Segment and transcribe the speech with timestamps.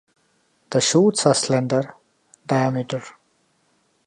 [0.71, 1.93] The shoots are slender,
[2.47, 3.03] diameter.